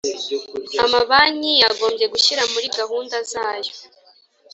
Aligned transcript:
Amabanki 0.83 1.51
yagombye 1.63 2.05
gushyira 2.13 2.41
muri 2.53 2.67
gahunda 2.77 3.17
zayo 3.31 3.73